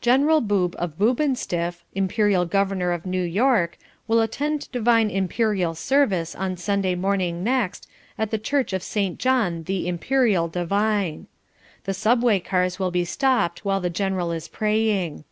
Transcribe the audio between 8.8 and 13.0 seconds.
St. John the (Imperial) Divine. The subway cars will